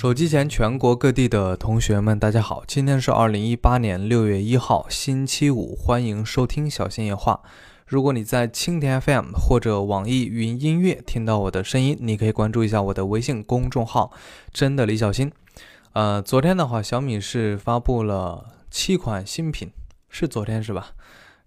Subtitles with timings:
[0.00, 2.64] 手机前全国各地的同学们，大家好！
[2.66, 7.42] 今天是二零一八年六月一号，星期五，欢迎收听小新夜话。
[7.86, 14.10] 如果你在蜻蜓 FM 或者网易云音乐听到我的声音，你可以关注一下我的微信公众号
[14.54, 15.30] “真的李小新”。
[15.92, 19.70] 呃，昨天的话，小米是发布了七款新品，
[20.08, 20.92] 是昨天是吧？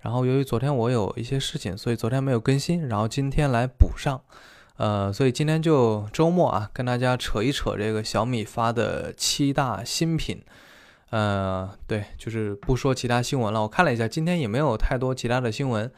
[0.02, 4.22] 然后由于昨天我有一些事情，所以昨天没有更新，然后今天来补上。
[4.78, 10.44] 呃，所以今天就周末啊，跟大家扯一扯这个小米发的七大新品。
[11.12, 13.62] 呃，对，就是不说其他新闻了。
[13.62, 15.92] 我看了一下，今天也没有太多其他的新闻。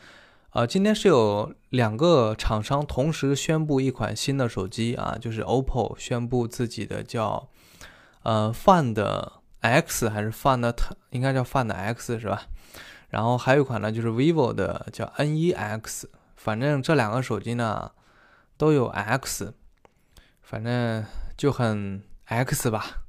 [0.50, 7.48] 呃，今天是有两个厂商同时宣布一款新的手机啊，就是 OPPO 宣布自己的叫
[8.24, 9.02] 呃 Find
[9.62, 10.74] X 还是 Find，
[11.12, 12.42] 应该叫 Find X 是吧？
[13.08, 16.04] 然后还有一款呢，就是 vivo 的叫 N1X。
[16.36, 17.90] 反正这两个手机呢。
[18.58, 19.54] 都有 X，
[20.42, 23.04] 反正就很 X 吧，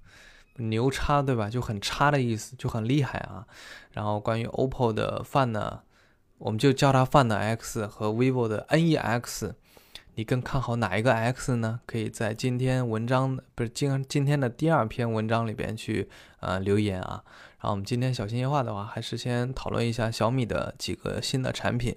[0.57, 1.49] 牛叉对吧？
[1.49, 3.47] 就很差的意思，就很厉害啊。
[3.93, 5.81] 然后关于 OPPO 的 Find，
[6.39, 9.53] 我们就叫它 Find X 和 vivo 的 NEX，
[10.17, 11.81] 你更看好哪一个 X 呢？
[11.87, 16.09] 可以在今天文章不是今今天的第二篇文章里边去
[16.41, 17.23] 呃留言啊。
[17.59, 21.97] 然后我们今天小心夜话的话，还是先讨论一下小米的几个新的产品。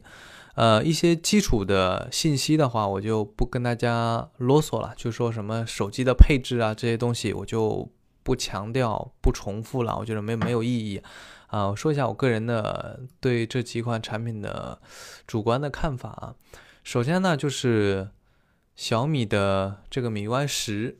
[0.60, 7.90] 呃，一些基础的信息的话，我就不跟大家啰嗦了，就说什么手机的配置啊这些东西，我就
[8.24, 11.02] 不强调、不重复了，我觉得没没有意义。
[11.48, 14.82] 啊，我说一下我个人的对这几款产品的
[15.26, 16.36] 主观的看法啊。
[16.84, 18.10] 首先呢，就是
[18.76, 20.98] 小米的这个米 UI 十，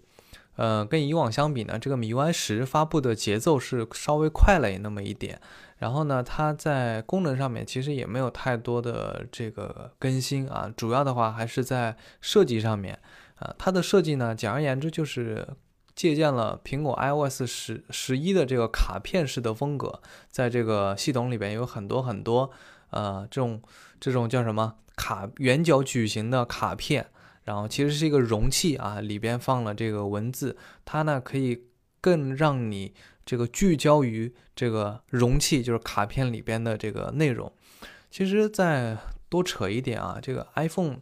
[0.56, 5.42] 呃，跟以往相比呢，这个米 UI 十发布的节奏是稍微快了那么一点。
[5.80, 13.00] 然后呢，它在功能上面其实也没有太多的这个更新啊，主要的话还是在设计上面
[13.36, 13.56] 啊。
[13.58, 15.48] 它的设计呢，简而言之就是
[15.96, 22.52] 借鉴了苹果 iOS 十十一的这个卡片式的风格，在这个系统里边有很多很多
[22.90, 23.62] 呃这种
[24.02, 27.08] 这种叫什么卡圆角矩形的卡片，
[27.46, 31.64] 然后其实是一个容器啊，里边放了这个文字，它呢可以
[32.02, 32.94] 更让你。
[33.30, 37.54] 这个聚焦于这个容器，就是卡片里边的这个内容。
[38.10, 38.98] 其实再
[39.30, 41.02] 多扯一点啊，这个 iPhone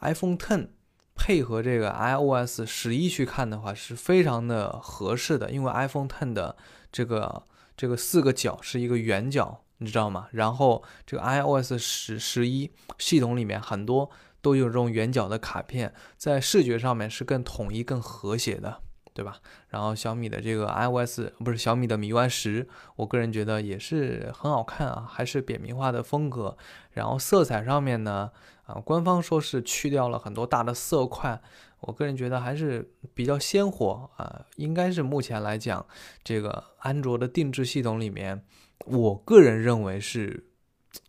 [0.00, 0.68] iPhone Ten
[1.14, 5.50] 配合这个 iOS 十一去看的话，是非常的合适的。
[5.50, 6.56] 因为 iPhone Ten 的
[6.90, 7.42] 这个
[7.76, 10.28] 这个四个角是一个圆角，你知道吗？
[10.30, 18.80] 然后这个 iOS 十十一系统里面很多都有这种圆角的卡片，在视觉上面是更统一、更和谐的。
[19.18, 19.40] 对吧？
[19.70, 26.56] 然后小米的这个 iOS 不是小米的米 UI 十，我个人觉得也是很好看啊，还是扁平化的风格。
[26.92, 28.30] 然后色彩上面呢，
[28.66, 31.42] 啊，官方说是去掉了很多大的色块，
[31.80, 35.84] 我个人觉得还是比较鲜活啊，应该是目前来讲
[36.22, 38.44] 这个安卓的定制系统里面，
[38.86, 40.46] 我个人认为是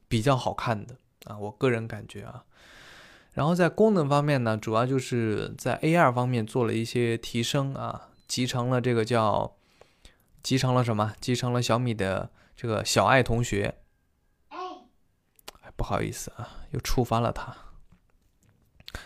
[0.08, 0.96] 比较好看的
[1.26, 2.44] 啊，我个人感觉啊。
[3.40, 9.56] 然后在功能方面呢，主要就是在 AR 方面做了一些提升啊，集成了这个叫
[10.44, 11.14] 集成了什么？
[11.22, 13.76] 集成了小米的这个小爱同学。
[14.50, 14.58] 哎，
[15.78, 17.56] 不好意思啊，又触发了他。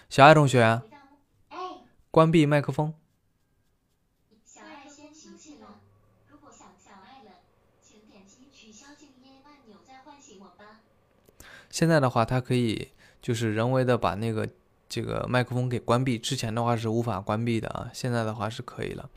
[0.09, 0.81] 小爱同学，
[2.09, 2.95] 关闭麦克风。
[4.43, 5.79] 小爱先醒气了，
[6.27, 7.33] 如果想小爱了，
[7.83, 10.79] 请点击取消静音按钮再唤醒我吧。
[11.69, 12.89] 现在的话，它可以。
[13.23, 14.45] 就是人为的把那个
[14.89, 19.09] 这个麦克风给关闭，之前的话是无法关闭的啊，现在的话是可以了。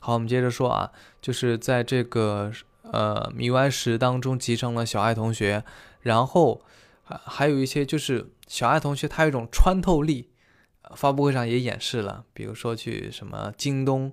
[0.00, 0.90] 好，我们接着说啊，
[1.20, 5.62] 就是在这个呃米 UI 十当中集成了小爱同学，
[6.00, 6.62] 然后
[7.04, 10.30] 还有一些就是小爱同学它有一种穿透力，
[10.96, 14.10] 发布会上也演示了，比如说去什么京东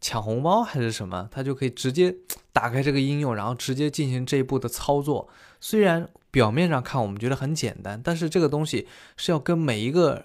[0.00, 2.14] 抢红包还是什么，它就可以直接
[2.52, 5.28] 打开这个应用，然后直接进行这一步的操作，
[5.60, 6.08] 虽然。
[6.30, 8.86] 表面上看我们觉得很简单，但是这个东西
[9.16, 10.24] 是要跟每一个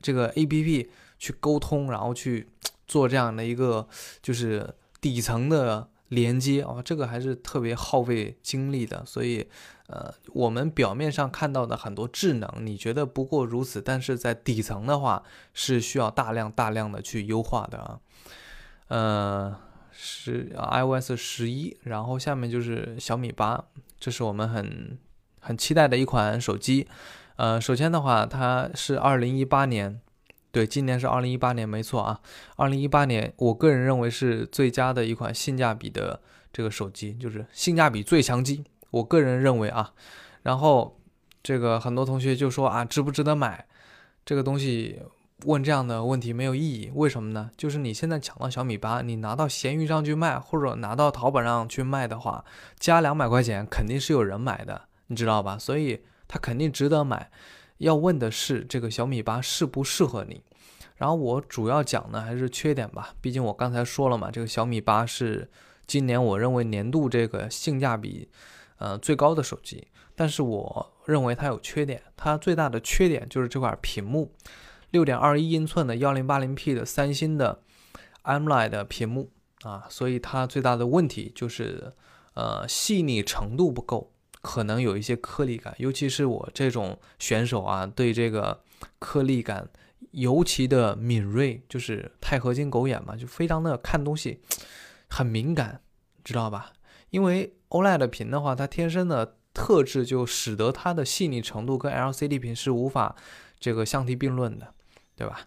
[0.00, 2.48] 这个 A P P 去沟通，然后去
[2.86, 3.86] 做这样的一个
[4.22, 9.04] 就是底层的连接啊，这个还是特别耗费精力的。
[9.04, 9.46] 所以，
[9.88, 15.22] 呃，我们表面上看到的很多智能，你觉得不过如此，但是在底层的话
[15.52, 18.00] 是需要大量大量的去优化的啊。
[18.88, 19.56] 呃，
[19.92, 23.64] 是 I O S 十一，然后下面就是小米八，
[24.00, 24.98] 这是我们很。
[25.44, 26.86] 很期待的一款手机，
[27.34, 30.00] 呃，首先的话，它是二零一八年，
[30.52, 32.20] 对，今年是二零一八年，没错啊，
[32.56, 36.20] 二零一八年，我个人认为是最佳的一款性价比的
[36.52, 39.92] 这个手机，就是性价比最强机，我个人认为啊，
[40.42, 40.96] 然后
[41.42, 43.66] 这个很多同学就说啊，值不值得买？
[44.24, 45.00] 这个东西
[45.46, 46.92] 问这样的问题没有意义。
[46.94, 47.50] 为什么呢？
[47.56, 52.44] 就是你现在抢到小米八，你拿到闲鱼上去卖，或者拿到淘宝上去卖的话，
[52.78, 55.56] 加两百块钱肯定是有人买的，你知道吧？
[55.56, 57.30] 所以它肯定值得买。
[57.78, 60.42] 要问的是这个小米八适不适合你。
[60.96, 65.50] 然后我主要讲的还是缺点吧，毕竟我刚才说了嘛，这个小米八是
[65.86, 68.28] 今年我认为年度这个性价比
[68.78, 69.86] 呃最高的手机。
[70.14, 74.32] 但是我认为它有缺点，它最大的缺点就是这块屏幕，
[74.90, 77.62] 六点二一英寸的幺零八零 P 的三星的
[78.22, 79.32] AMOLED 屏幕
[79.62, 81.94] 啊，所以它最大的问题就是
[82.34, 84.11] 呃细腻程度不够，
[84.42, 88.62] 可能有一些颗粒感，尤其是我这种选手啊，对这个
[88.98, 89.66] 颗粒感
[90.10, 94.42] 尤其的敏锐，就是钛合金狗眼嘛，就非常的看东西
[95.08, 95.80] 很敏感，
[96.22, 96.74] 知道吧？
[97.08, 99.38] 因为 OLED 屏的话，它天生的。
[99.54, 103.14] 特质就使得它的细腻程度跟 LCD 屏是无法
[103.60, 104.72] 这个相提并论的，
[105.14, 105.40] 对吧？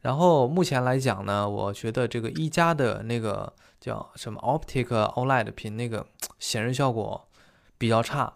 [0.00, 6.04] 然后目前来讲呢，我觉得这个一加的那个叫什么 Optic OLED 屏那个
[6.40, 7.28] 显示效果
[7.78, 8.34] 比较差，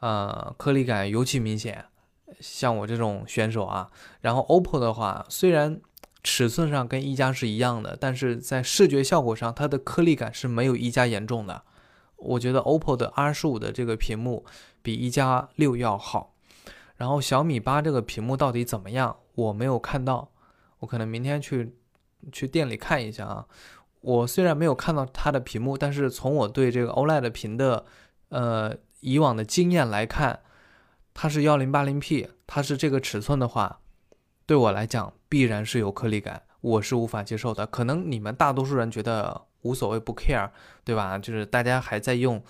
[0.00, 1.84] 呃，颗粒感尤其明显。
[2.40, 3.90] 像我这种选手啊，
[4.20, 5.80] 然后 OPPO 的话，虽然
[6.22, 11.62] 尺寸上跟一加是一样的，但是在视觉效果上，它的颗粒感是没有一加严重的。
[12.16, 14.44] 我觉得 OPPO 的 R 十五的这个屏幕
[14.82, 16.34] 比一加六要好，
[16.96, 19.16] 然后小米八这个屏幕到底怎么样？
[19.34, 20.30] 我没有看到，
[20.78, 21.76] 我可能明天去
[22.32, 23.46] 去店里看一下啊。
[24.00, 27.84] 我虽然没有看到它的屏幕，但是从我对这个 OLED 屏的
[28.34, 30.40] 呃以往的经验来看，
[31.14, 33.80] 它是幺零八零 P，它是这个尺寸的话，
[34.46, 37.66] 对我来讲必然是有颗粒感，我是无法接受的。
[37.66, 39.46] 可能你们大多数人觉得。
[39.64, 40.50] 无所谓，不 care，
[40.84, 41.18] 对吧？
[41.18, 42.44] 就是大家还在用，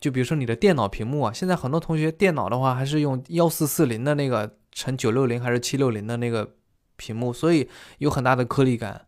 [0.00, 6.54] 就比如说你的电脑屏幕啊，现在很多同学电脑的话还是用幺四四零的那个乘九六零还是七六零的那个
[6.96, 7.68] 屏幕，所以
[7.98, 9.07] 有很大的颗粒感，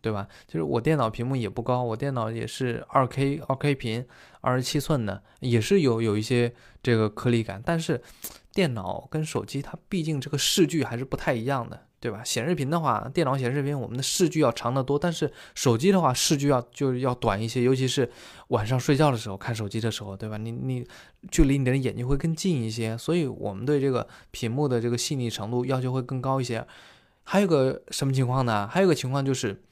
[0.00, 0.26] 对吧？
[0.46, 4.06] 就是我电脑屏幕也不高，我电脑也是二 K 二 K 屏，
[4.40, 6.52] 二十七寸的，也是有有一些
[6.82, 8.00] 这个颗粒感，但是
[8.52, 11.86] 电脑跟手机它毕竟这个视距还是不太一样的。
[12.02, 12.24] 对吧？
[12.24, 18.10] 显示屏的话，电脑显示屏我们的视距要长得多，但是手机的话视距要就要短一些，尤其是
[18.48, 20.38] 晚上睡觉的时候看手机的时候，对吧？
[20.38, 20.82] 你你
[21.30, 26.66] 距离你的眼睛会更近一些，所以我们对这个屏幕的这个细腻程度要求会更高一些。
[27.24, 28.66] 还有个什么情况呢？
[28.66, 29.62] 还有个情况就是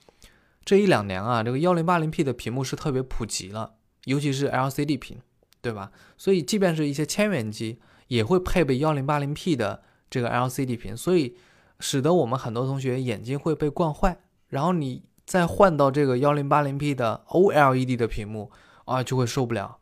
[0.68, 5.18] 这一两年啊，这个幺零八零 P 的屏幕是特别普及了，尤其是 LCD 屏，
[5.62, 5.90] 对吧？
[6.18, 7.78] 所以即便是一些千元机
[8.08, 11.36] 也会配备幺零八零 P 的这个 LCD 屏，所以。
[11.80, 14.18] 使得我们很多同学眼睛会被惯坏，
[14.48, 18.50] 然后你再换到这个幺零八零 P 的 OLED 的屏幕
[18.84, 19.78] 啊，就会受不了，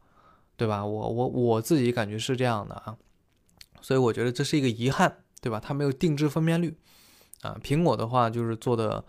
[0.58, 0.84] 对吧？
[0.84, 2.94] 我我我自己感觉是这样的啊，
[3.80, 5.10] 所以我觉得这是一个遗憾，
[5.40, 5.58] 对吧？
[5.58, 6.76] 它没有定制分辨率
[7.40, 7.56] 啊。
[7.64, 9.02] 苹果的话就是做的，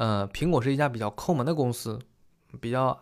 [0.00, 1.98] 呃，苹果是一家比较抠门的公司，
[2.58, 2.98] 比较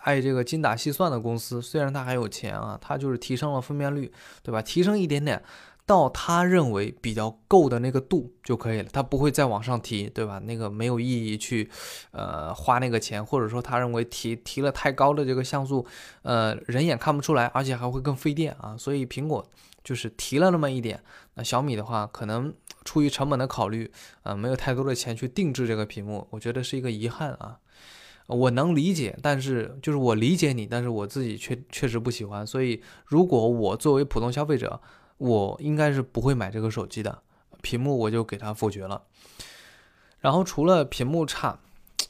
[0.00, 1.60] 爱这个精打细算的公司。
[1.60, 4.10] 虽然它还有钱啊，它就是提升了分辨率，
[4.42, 4.62] 对吧？
[4.62, 5.42] 提升一点点。
[5.84, 10.38] 到他认为比较够的那个度就可以了，他不会再往上提，对吧？
[10.38, 11.70] 那个没有意义去，
[12.10, 15.86] 呃，花那个钱，或者说他认为提提了太高的这个像素，
[16.22, 18.76] 呃，人眼看不出来，而且还会更费电啊。
[18.76, 19.46] 所以苹果
[19.88, 21.02] 就是提了那么一点，
[21.32, 22.52] 那小米的话可能
[22.84, 23.90] 出于成本的考虑，
[24.22, 27.58] 呃，没有太多的钱去定制这个屏幕，我觉得是一个遗憾啊。
[28.26, 32.46] 我能理解，但是就是我理解你，但是我自己确确实不喜欢。
[32.46, 34.78] 所以如果我作为普通消费者，
[35.16, 37.22] 我应该是不会买这个手机的，
[37.62, 39.04] 屏幕我就给它否决了。
[40.20, 41.58] 然后除了屏幕差，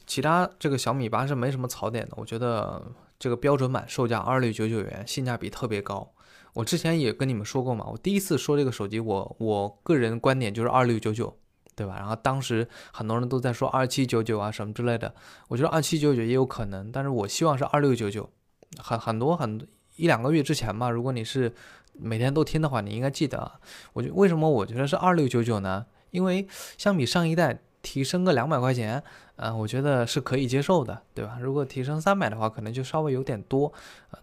[0.05, 2.11] 其他这个小米八是没什么槽点的。
[2.17, 6.11] 我觉得这个标准版售价二六九九元，性价比特别高。
[6.53, 11.37] 我之前也跟你们说过嘛，我第一次说这个手机，我我个人观点就是二六九九，
[11.75, 11.95] 对吧？
[11.97, 15.13] 然后当时很多人都在说二七九九啊什么之类的，
[15.47, 18.29] 我觉得二七九九也有可能，但是我希望是二六九九。
[18.77, 21.53] 很很多很一两个月之前吧，如果你是。
[22.01, 23.59] 每天都听的话，你应该记得。
[23.91, 25.85] 我觉为什么我觉得是二六九九呢？
[26.11, 29.01] 因为相比上一代提升个两百块钱，
[29.37, 31.37] 嗯，我觉得是可以接受的，对吧？
[31.41, 33.71] 如果提升三百的话，可能就稍微有点多。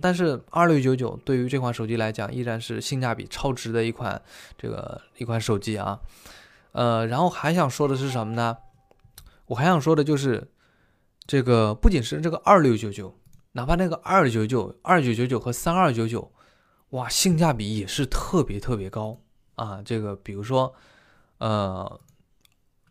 [0.00, 4.20] 但是二六九九对于这款手机来讲，依然是性价比超值的一款
[4.58, 6.00] 这个一款手机啊。
[6.72, 8.56] 呃，然后还想说的是什么呢？
[9.46, 10.50] 我还想说的就是
[11.26, 13.16] 这个不仅是这个二六九九，
[13.52, 16.32] 哪怕那个二九九、二九九九和三二九九。
[16.90, 19.18] 哇，性价比也是特别特别高
[19.56, 19.82] 啊！
[19.84, 20.72] 这个比如说，
[21.38, 22.00] 呃，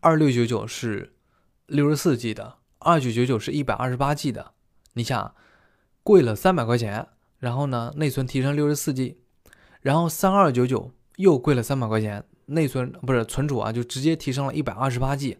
[0.05, 1.15] 二六九九是
[1.65, 4.51] 六十四 G 的，二九九九是一百二十八 G 的。
[4.93, 5.33] 你想，
[6.03, 7.07] 贵了三百块钱，
[7.39, 9.17] 然后呢，内存提升六十四 G，
[9.81, 15.39] 然后三二九九又贵了三百块钱，内存不是存储啊，就直接提升了一百二十八 G。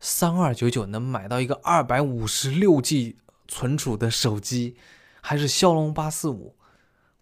[0.00, 4.74] 三二九九能买到一个二百五十六 G 存储的手机，
[5.20, 6.56] 还是骁龙八四五，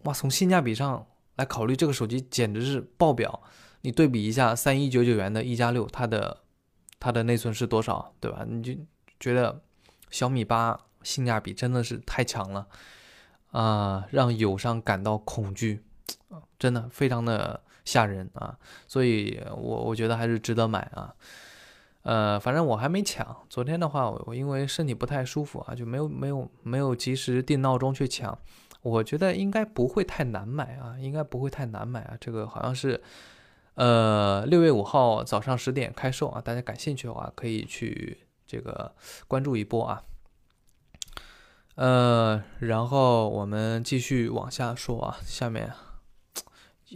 [0.05, 1.05] 哇，从性价比上
[1.35, 3.43] 来考虑，这个手机简直是爆表。
[3.81, 6.41] 你对比一下三一九九元的一加六，它的
[6.99, 8.45] 它的内存是多少，对吧？
[8.45, 8.73] 你就
[9.19, 9.61] 觉得
[10.09, 12.67] 小米八性价比真的是太强了
[13.51, 15.81] 啊，让友商感到恐惧，
[16.57, 18.57] 真的非常的吓人啊！
[18.85, 21.15] 所以，我我觉得还是值得买啊。
[22.01, 23.35] 呃，反正我还没抢。
[23.49, 28.37] 昨天的话，我因为身体不太舒服啊，就没有没有没有及时定闹钟去抢。
[28.81, 32.17] 我觉得应该不会太难买啊，应该不会太难买啊。
[32.19, 33.01] 这个好像是。
[33.75, 38.93] 呃，六月五号早上十点开售啊，大家感兴趣的话可以去这个
[39.25, 40.03] 关注一波啊。
[41.75, 45.71] 呃，然后我们继续往下说啊，下面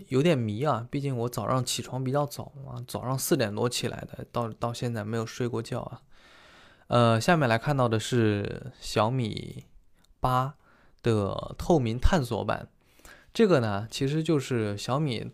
[0.09, 6.01] 有点迷啊，毕竟我早上起床比较早啊，早上四点多起来的，到到现在没有睡过觉啊。
[6.87, 9.63] 呃，下面来看到的是小米
[10.19, 10.55] 八
[11.01, 12.67] 的透明探索版，
[13.33, 15.31] 这个呢其实就是小米。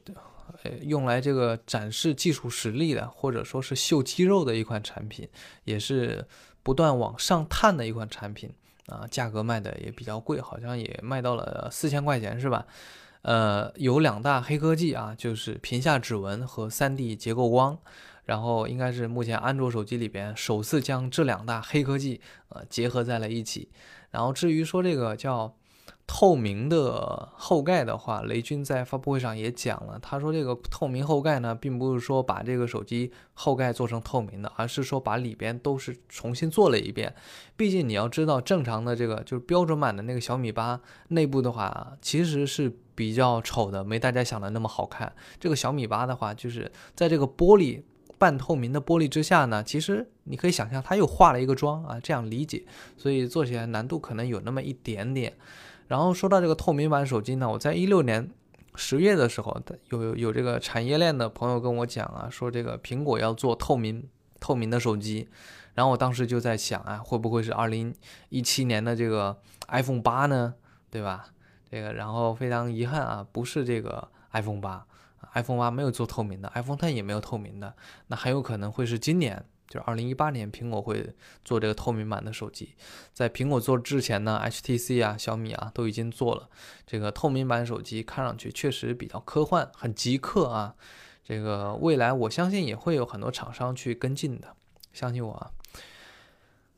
[0.64, 5.28] 呃，用来这个展示技术实力的，或者说是秀肌肉的一款产品，
[5.64, 6.28] 也是
[6.64, 8.52] 不断往上探的一款产品
[8.88, 9.08] 啊。
[9.10, 12.66] 价格卖的也比较贵，好像也卖到了四千块钱，是吧？
[13.22, 17.78] 呃，有两大黑科技啊，就是屏下指纹和 3D 结构光，
[18.26, 23.70] 然后应该是目前安卓手机里边首次将这两大黑科技呃结合在了一起。
[24.12, 25.56] 然后至于说这个叫。
[26.12, 37.14] 透明的后盖的话，雷军在发布会上也讲了，他说这个透明后盖呢，并不是说把这个手机后盖做成透明的，而是说把里边都是重新做了一遍。
[37.56, 45.14] 毕竟你要知道，正常的这个就是标准版的那个小米八内部的话，其实是比较丑的，没大家想的那么好看。
[45.40, 47.84] 这个小米八的话，就是在这个玻璃
[48.18, 52.66] 半透明的玻璃之下呢，其实你可以想象它又化了一个妆啊，这样理解，
[52.98, 55.34] 所以做起来难度可能有那么一点点。
[55.90, 58.30] 然后说到这个透明版手机呢，我在一六年
[58.76, 64.08] 十月的时候，有有这个产业链的朋友跟我讲啊，说这个苹果要做透明
[64.40, 65.28] 透明的手机，
[65.74, 67.92] 然后我当时就在想啊，会不会是二零
[68.30, 69.36] 一七年的这个
[69.70, 70.54] iPhone 八呢？
[70.92, 71.26] 对吧？
[71.72, 74.86] 这个然后非常遗憾啊，不是这个 iPhone 八
[75.34, 77.76] ，iPhone 八没有做透明的，iPhone Ten 也没有透明的，
[78.08, 79.44] 那很有可能会是今年。
[79.70, 81.14] 就是二零一八年，苹果会
[81.46, 82.74] 做这个透明版的手机。
[83.14, 86.50] 在苹果做之前呢，HTC 啊、小米啊都已经做了
[86.88, 90.76] 这个透明版手机，看上去确实比较科幻，很极客啊。
[91.24, 94.56] 这个未来我相信也会有很多厂商去跟进的，
[94.92, 95.52] 相信我啊。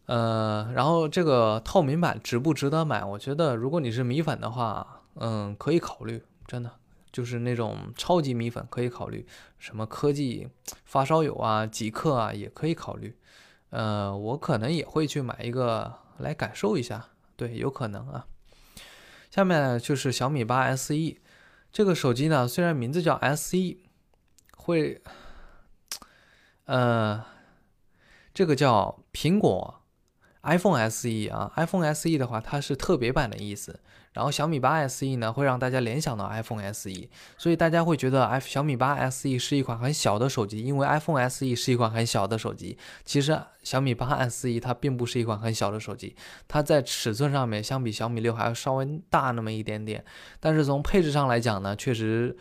[0.08, 3.06] 呃，然后这个透明版值不值得买？
[3.06, 6.70] 我觉得如果你是米粉的话，嗯，可以考虑，真的。
[7.12, 9.26] 就是那种超级米粉可以考虑，
[9.58, 10.48] 什么科技
[10.86, 13.18] 发烧友啊、极客啊也可以考虑。
[13.70, 18.28] 呃，我可能也会去买一个来感受一下，对，有可能啊。
[19.30, 20.94] 下面就是小米八 SE
[21.72, 23.78] 这个手机呢，虽然名字叫 SE，
[24.58, 25.02] 会，
[26.66, 27.24] 呃，
[28.34, 29.82] 这个叫苹果
[30.44, 33.80] iPhone SE 啊，iPhone SE 的话，它是特别版的意思。
[34.14, 36.90] 然后小米八 SE 呢，会让大家联想到 iPhone SE，
[37.38, 42.78] 所以大家会觉得 i 小米八 SE 是一款很小的手机，因为 iPhone SE 是一款很小的手机。
[43.06, 46.16] 其实小米八 SE 它并不是一款很小的手机，
[46.48, 50.04] 它在尺寸上面相比小米六还要稍微大那么一点点，
[50.40, 52.38] 但是从配置上来讲呢，确实。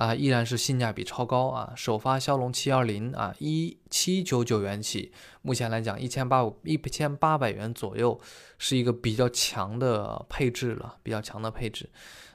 [0.00, 1.74] 啊，依然是性价比超高啊！
[1.76, 8.18] 首发骁龙七二零啊，一七九九元起，目前来讲一千八一千八百元左右，
[8.56, 11.90] 是一个比较强的配置了，比较强的配置。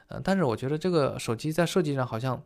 [0.10, 2.39] 嗯，但是我觉得这个手机在设计上好像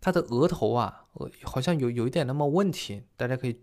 [0.00, 1.04] 它的额头啊，
[1.42, 3.60] 好像有有一点那么问题，大家可以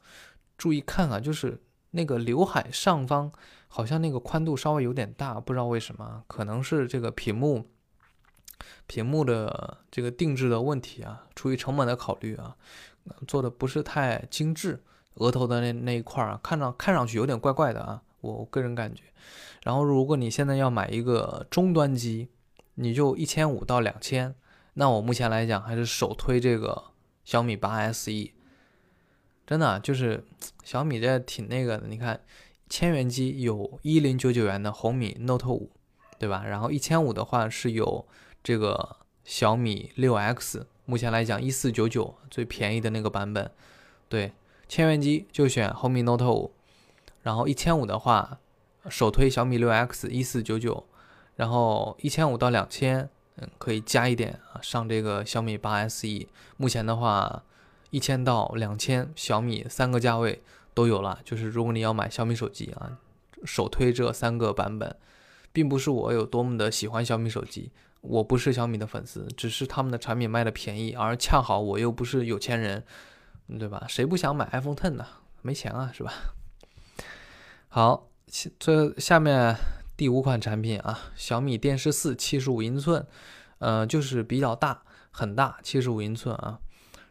[0.58, 3.32] 注意看啊，就是那个刘海上方
[3.68, 7.71] 好像那个宽度稍微有点大，不知道为什么，可能是这个屏幕。
[8.86, 12.56] 屏幕的这个定制的问题啊，出于成本的考虑啊，
[13.26, 14.82] 做的不是太精致，
[15.14, 19.02] 额头的那那一块儿啊，看上看上去有点怪怪的啊，我个人感觉。
[19.62, 22.28] 然后如果你现在要买一个终端机，
[22.74, 24.34] 你就一千五到两千，
[24.74, 26.84] 那我目前来讲还是首推这个
[27.24, 28.32] 小米八 SE，
[29.46, 30.24] 真的就是
[30.64, 32.20] 小米这挺那个的，你看
[32.68, 35.70] 千元机有一零九九元的红米 Note 五，
[36.18, 36.44] 对吧？
[36.44, 38.06] 然后一千五的话是有。
[38.42, 43.50] 这个小米六 X 目前来讲一四九九最便宜的那个版本，
[44.08, 44.32] 对，
[44.68, 46.52] 千元机就选红米 Note 五，
[47.22, 48.38] 然后一千五的话
[48.88, 50.84] 首推小米六 X 一四九九，
[51.36, 56.26] 然后一千五到两千，嗯，可以加一点啊，上这个小米八 SE。
[56.56, 57.44] 目前的话，
[57.90, 60.42] 一千到两千小米三个价位
[60.74, 61.20] 都有了。
[61.24, 62.98] 就是如果你要买小米手机啊，
[63.44, 64.96] 首推这三个版本，
[65.52, 67.70] 并不是我有多么的喜欢小米手机，
[68.02, 72.84] 我不是小米的粉丝，只是他们的产品卖的便宜，而恰好我又不是有钱人，
[73.58, 73.84] 对吧？
[73.88, 75.06] 谁不想买 iPhone Ten 呢？
[75.40, 76.12] 没钱啊，是吧？
[77.68, 78.08] 好，
[78.58, 79.56] 这下面
[79.96, 83.06] 第五款产品啊，小米电视四七十五英寸，
[83.58, 86.58] 呃，就是比较大，很大，七十五英寸啊。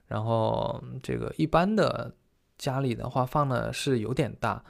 [0.08, 2.14] 然后这个一般的
[2.58, 4.64] 家里的话放的是有点大。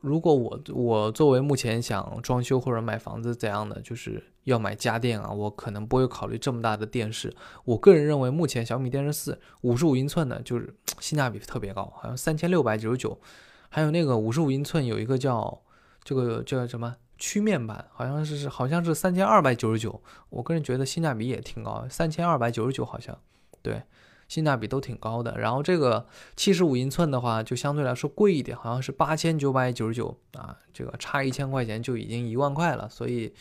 [0.00, 7.34] 如果我我作为目前想装修或者买房子怎样的，就是要买家电啊，我可能不会考虑这么大的电视。
[7.64, 13.20] 我个人认为，目前小米电视四五十五英寸的，就是 性价比特别高，好像三千六百九十九。
[13.68, 15.60] 还有那个五十五英寸有一个叫
[16.02, 20.00] 这个叫什么曲面版，好像是是好像是三千二百九十九。
[20.30, 23.18] 我个人觉得性价比也挺高，三千二百九十九好像
[23.62, 23.82] 对。
[24.26, 33.34] 性价比都挺高的，然后这个七十五英寸的话就相对来说贵一点，好像是八千九百九十九啊，这个差一千块钱就已经一万块了，所以，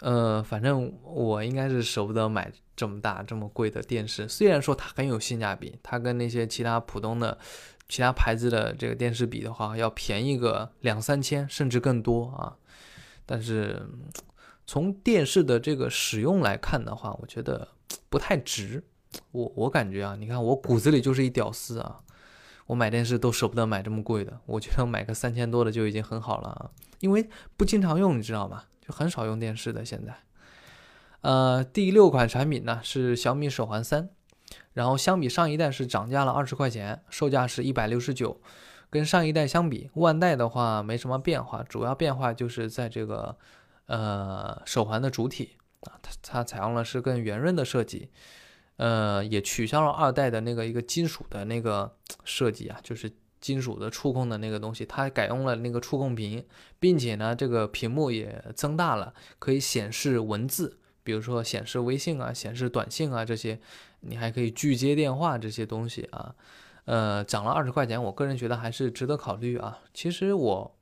[0.00, 4.28] 呃，反正我应该是舍不得买这么大这么贵的电视。
[4.28, 7.38] 虽然说它很有性价比，它跟那些其他普通的
[7.88, 12.56] 其他牌子的这个电视比的话，要便宜个两三千甚至更多啊，
[13.24, 13.88] 但是
[14.66, 17.68] 从电视的这个使用来看的话，我觉得
[18.10, 18.84] 不太值。
[19.32, 22.00] 我我感觉啊，你看我骨子里就是一屌丝啊，
[22.66, 27.26] 我买电视都舍不得买这么贵的，我觉得买个三千多的就已经很好了啊，因为
[27.56, 28.64] 不经常用，你知道吗？
[28.86, 30.14] 就很少用电视的现在。
[31.22, 34.08] 呃，第六款产品呢是小米手环三，
[34.74, 38.40] 然后相比上一代是涨价了二十块钱，售价是一百六十九，
[38.90, 43.36] 跟上一代相比，万代的话没什么变化，主要变化就是在这个
[43.86, 48.10] 呃手环的主体啊，它它采用了是更圆润的设计。
[48.76, 56.44] 呃，也取消了二代的那个一个金属的那个设计啊，就是金属的触控的那个东西，它改用了那个触控屏，
[56.78, 63.58] 并且呢，这个屏幕也增大了，可以显示文字，比如说显示微信啊、显示短信啊这些，
[64.00, 66.34] 你还可以拒接电话这些东西啊。
[66.86, 69.80] 呃，涨了二十块钱，我个人觉得还是值得考虑啊。
[69.92, 70.76] 其实我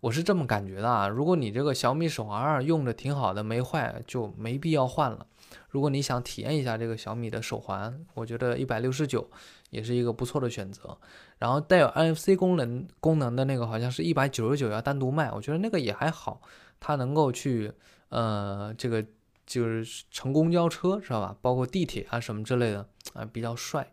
[0.00, 5.26] 我是这么感觉的啊，如果你这个小米手环二用着挺好的，没坏，就没必要换了。
[5.68, 9.30] 如果你想体验一下这个小米的手环，我觉得一百六十九
[9.70, 10.98] 也是一个不错的选择。
[11.38, 16.40] 然后带有 NFC 功能功能的那个好像是一百九十九要单独卖，我觉得那个也还好，
[16.78, 17.72] 它能够去
[18.10, 19.04] 呃这个
[19.44, 21.36] 就是乘公交车知道吧？
[21.40, 23.92] 包括地铁啊什么之类的啊比较帅。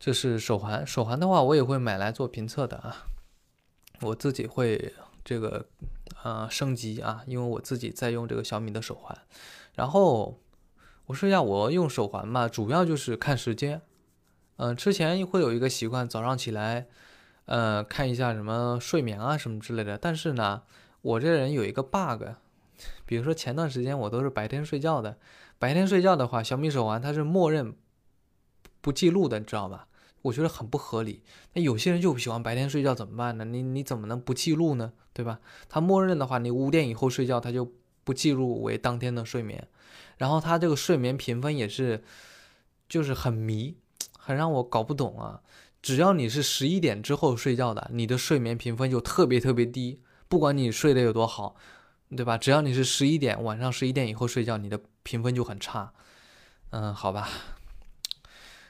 [0.00, 3.06] 这是手环，手环的话我也会买来做评测的啊，
[4.00, 4.92] 我自己会
[5.24, 5.66] 这个
[6.22, 9.16] 呃升级啊，因为我自己在用这个小米的手环。
[9.74, 10.40] 然后
[11.06, 13.82] 我说一下，我用手环嘛，主要就是看时间。
[14.56, 16.86] 嗯，之前会有一个习惯，早上起来，
[17.46, 19.98] 呃，看一下什么睡眠啊什么之类的。
[19.98, 20.62] 但是呢，
[21.02, 22.22] 我这人有一个 bug，
[23.04, 25.18] 比如说前段时间我都是白天睡觉的，
[25.58, 27.74] 白天睡觉的话，小米手环它是默认
[28.80, 29.88] 不记录的，你知道吧？
[30.22, 31.22] 我觉得很不合理。
[31.54, 33.44] 那有些人就不喜欢白天睡觉怎么办呢？
[33.44, 34.92] 你你怎么能不记录呢？
[35.12, 35.40] 对吧？
[35.68, 37.72] 它默认的话，你五点以后睡觉，它就。
[38.04, 39.66] 不记录为当天的睡眠，
[40.18, 42.04] 然后它这个睡眠评分也是，
[42.88, 43.74] 就是很迷，
[44.18, 45.40] 很让我搞不懂啊。
[45.82, 51.56] 只要你是十一点之后睡觉的，你的睡眠评分就特别特别低，不管你睡得有多好，
[52.14, 52.38] 对吧？
[52.38, 55.92] 只要你是十一点晚上十一点以后睡觉，你的评分就很差。
[56.70, 57.28] 嗯，好吧。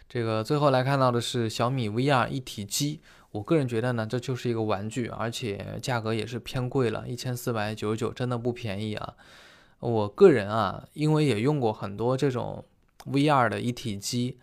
[0.09, 3.01] 这个最后来看到的是小米 VR 一体机。
[3.35, 9.15] 我个人觉得呢，这就是一个玩具，而且价格也是偏贵了，一千四百九十九，真的不便宜啊。
[9.81, 12.65] 我个人啊，因为也用过很多这种
[13.07, 14.39] VR 的一体机，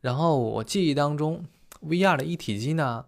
[0.00, 1.44] 然后我记忆当中
[1.82, 3.04] ，VR 的一体机呢，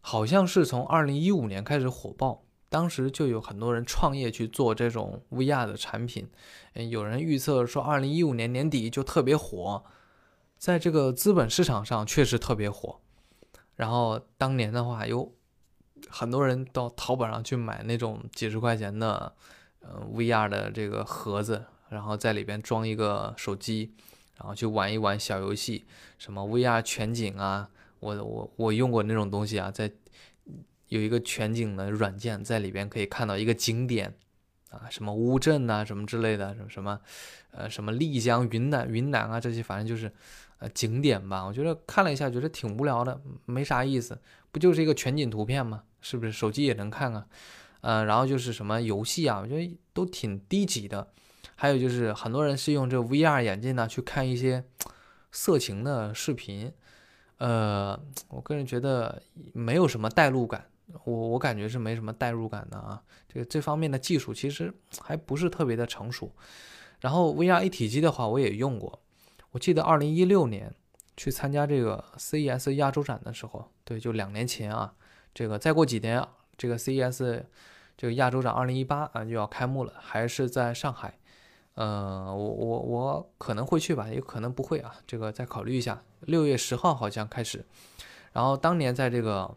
[0.00, 6.28] 好像是从二零一五年开始火爆，当时就有很多人创业去做这种 VR 的产品，
[6.74, 9.84] 嗯有人预测说二零一五年年底就特别火，
[10.58, 12.98] 在这个资本市场上确实特别火。
[13.80, 15.34] 然后当年的话，有
[16.10, 19.34] 很多人到淘宝上去买那种几十块钱的，
[19.80, 23.94] 呃，VR 的这个盒子，然后在里边装一个手机，
[24.36, 25.86] 然后去玩一玩小游戏，
[26.18, 29.90] 什么 VR 全景啊，我我我用过那种东西啊，在
[30.88, 34.14] 有一个全景的软件，在里边可以看到一个景点
[34.70, 36.98] 啊，什么乌镇呐，什么之类的，什么什么，
[37.50, 40.10] 呃，什么丽江、云南、云南啊，这些反正就是。
[40.60, 44.20] 呃，景点吧，我觉得看了一下，觉得挺无聊的，没啥意思，
[44.52, 45.84] 不就是一个全景图片吗？
[46.02, 46.30] 是不是？
[46.30, 47.26] 手机也能看啊。
[47.80, 51.08] 呃，然后就是什么游戏啊，我觉得都挺低级的。
[51.56, 54.62] 还有就是很多人是用这 VR 眼镜呢去看一些
[55.32, 56.70] 色情的视频，
[57.38, 59.22] 呃，我个人觉得
[59.54, 60.66] 没有什么代入感，
[61.04, 63.02] 我我感觉是没什么代入感的啊。
[63.28, 66.30] 这个这方面的技术其实还不是特别的成熟。
[67.00, 69.00] 然后 VR 一体机的话，我也用过。
[69.52, 70.74] 我记得二零一六年
[71.16, 74.92] 去参加这个 CES 亚洲展的时候，对，就两年前啊。
[75.32, 76.26] 这个再过几天，
[76.58, 77.44] 这个 CES
[77.96, 81.18] 这个亚洲展二零一八啊就要开幕了，还是在上海。
[81.74, 86.02] 呃，我我我可能会去吧，也可能不会啊，这个再考虑一下。
[86.20, 87.64] 六月十号好像开始，
[88.32, 89.56] 然后当年在这个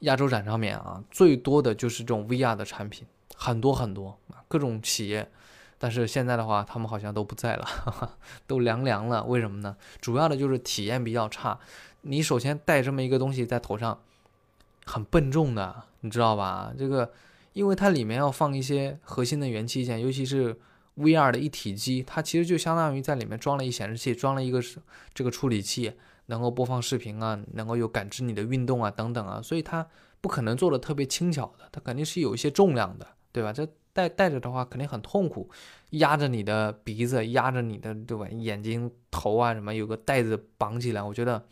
[0.00, 5.30] 亚洲展上面啊，最多的就是这种 VR 的产品，很多很多，各种企业。
[5.78, 7.66] 但是现在的话，他们好像都不在了，
[8.46, 9.24] 都凉凉了。
[9.24, 9.76] 为什么呢？
[10.00, 11.58] 主要的就是体验比较差。
[12.02, 14.00] 你首先带这么一个东西在头上，
[14.84, 16.72] 很笨重的，你知道吧？
[16.78, 17.12] 这个，
[17.52, 20.58] 因为它里面要放一些核心的元器件，尤其是。
[20.98, 24.62] VR 的一体机，它其实就相当于在里面装了一显示器，装了一个
[25.12, 25.92] 这个处理器，
[26.26, 29.86] 能够播放视频啊，能够有感知你的运动啊等等啊，所以它
[30.20, 33.52] 不可能做的特别轻巧的，它肯定是有一些重量的，对吧？
[33.52, 35.48] 这戴戴着的话肯定很痛苦，
[35.90, 38.28] 压着你的鼻子，压着你的对吧？
[38.28, 41.42] 眼睛、头啊什么，有个带子绑起来，我觉得，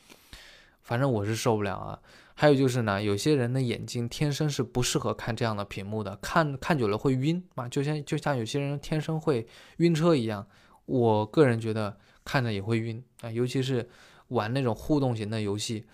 [0.83, 1.99] 反正我是受不了啊。
[2.37, 10.45] 还有就是呢，有些人的眼睛天生是不适合看这样的屏幕的，看看久了会晕啊，就像就像有些人天生会晕车一样。
[10.87, 13.89] 我个人觉得看着也会晕啊，尤其是
[14.35, 15.87] 玩那种互动型的游戏，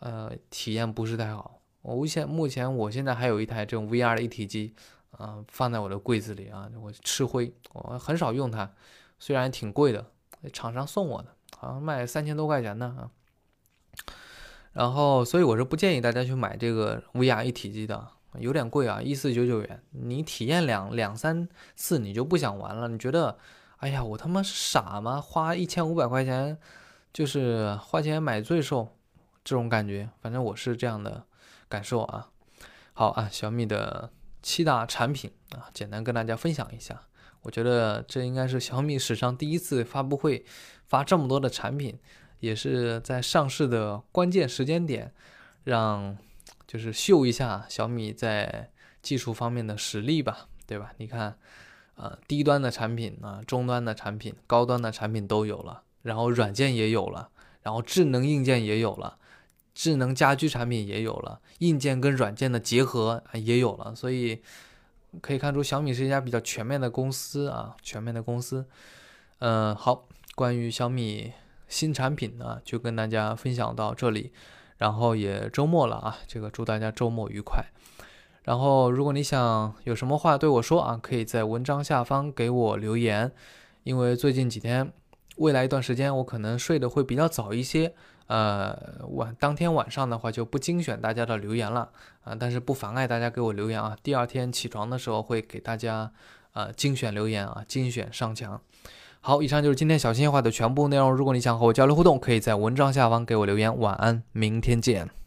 [0.00, 1.60] 呃，体验不是太好。
[1.82, 4.74] 我现目前我现在还有一台这种 VR 的一体机，
[5.12, 8.68] 啊，放在我的柜子里啊，我吃灰，我很少用它，
[9.20, 10.04] 虽然挺贵的，
[10.52, 13.10] 厂商送我的，好像卖三千多块钱呢啊。
[14.72, 18.08] 然后，所以我是不建议大家去买这个 VR 一体机的，
[18.38, 19.82] 有点贵啊，一四九九元。
[19.92, 22.88] 你体验两两三次，你就不想玩了。
[22.88, 23.38] 你觉得，
[23.78, 25.18] 哎呀，我他妈是傻吗？
[25.18, 26.58] 花一千五百块钱，
[27.16, 28.94] 就是花钱买罪受，
[29.42, 31.24] 这种感觉，反正我是这样的
[31.66, 32.28] 感受啊。
[32.92, 34.10] 好啊，小米的
[34.42, 37.00] 七大产品啊，简单跟大家分享一下。
[37.40, 40.44] 我觉得这应该是小米史上第一次发布会
[40.88, 41.98] 发这么多的产品。
[42.40, 45.14] 也是在上市的关键时间点，
[45.64, 46.18] 让
[46.66, 50.92] 就是秀一下小米在技术方面的实力吧，对吧？
[50.98, 51.38] 你看，
[51.94, 57.28] 呃，低端的产品啊，中端的产品，高端的产品都有了，然后软件也有了，
[57.62, 59.18] 然后智能硬件也有了，
[59.74, 64.40] 智能家居产品也有了，硬件跟软件的结合也有了，所以
[65.20, 68.66] 可以看出小米是一家比较全面的公司啊，全面的公司。
[69.40, 71.32] 嗯，好，关于小米。
[71.68, 74.30] 新产品呢，就跟大家分享到这里，
[74.76, 77.64] 然后也周末了啊，这个祝大家周末愉快。
[78.44, 83.32] 然后如果你想有什么话对我说啊，可以在文章下方给我留言，
[83.82, 84.92] 因为最近几天，
[85.36, 87.94] 未来一段时间我可能睡得会比较早一些，
[88.26, 88.76] 呃
[89.10, 91.90] 晚当天晚上的话就不精选大家的留言了
[92.24, 96.10] 啊，但是不妨碍大家给我留言啊，第二天起床的时候会给大家
[96.52, 98.60] 呃精选留言啊，精选上墙。
[99.20, 101.12] 好，以上就是今天小新话的全部内容。
[101.12, 103.76] 如果你想和我交流互动，可以在文章下方给我留言。
[103.78, 105.25] 晚安，明天见。